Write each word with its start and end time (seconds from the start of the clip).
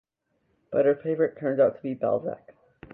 But 0.71 0.85
her 0.87 0.95
favourite 0.95 1.37
turns 1.37 1.59
out 1.59 1.75
to 1.75 1.83
be 1.83 1.93
Balzac. 1.93 2.55